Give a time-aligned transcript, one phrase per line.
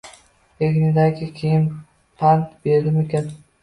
[0.67, 1.69] Egnidagi kiyimi
[2.19, 3.35] pand berdimikin